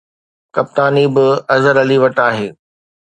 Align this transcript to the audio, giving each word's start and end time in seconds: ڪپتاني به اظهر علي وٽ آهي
ڪپتاني 0.55 1.05
به 1.15 1.25
اظهر 1.55 1.75
علي 1.83 1.97
وٽ 2.03 2.17
آهي 2.27 2.47